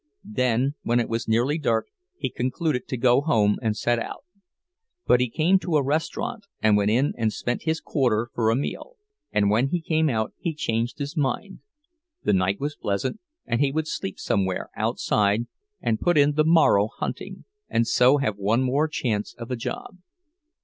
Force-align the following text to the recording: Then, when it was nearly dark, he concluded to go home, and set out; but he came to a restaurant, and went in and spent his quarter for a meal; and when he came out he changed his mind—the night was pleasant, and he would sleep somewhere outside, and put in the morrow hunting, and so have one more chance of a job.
Then, 0.33 0.73
when 0.81 0.99
it 0.99 1.07
was 1.09 1.27
nearly 1.27 1.59
dark, 1.59 1.85
he 2.17 2.31
concluded 2.31 2.87
to 2.87 2.97
go 2.97 3.21
home, 3.21 3.59
and 3.61 3.77
set 3.77 3.99
out; 3.99 4.23
but 5.05 5.19
he 5.19 5.29
came 5.29 5.59
to 5.59 5.77
a 5.77 5.83
restaurant, 5.83 6.47
and 6.59 6.75
went 6.75 6.89
in 6.89 7.13
and 7.19 7.31
spent 7.31 7.65
his 7.65 7.79
quarter 7.79 8.31
for 8.33 8.49
a 8.49 8.55
meal; 8.55 8.95
and 9.31 9.51
when 9.51 9.67
he 9.67 9.79
came 9.79 10.09
out 10.09 10.33
he 10.39 10.55
changed 10.55 10.97
his 10.97 11.15
mind—the 11.15 12.33
night 12.33 12.59
was 12.59 12.75
pleasant, 12.75 13.19
and 13.45 13.61
he 13.61 13.71
would 13.71 13.87
sleep 13.87 14.17
somewhere 14.17 14.71
outside, 14.75 15.45
and 15.81 15.99
put 16.01 16.17
in 16.17 16.31
the 16.31 16.43
morrow 16.43 16.89
hunting, 16.97 17.45
and 17.69 17.85
so 17.85 18.17
have 18.17 18.37
one 18.37 18.63
more 18.63 18.87
chance 18.87 19.35
of 19.35 19.51
a 19.51 19.55
job. 19.55 19.99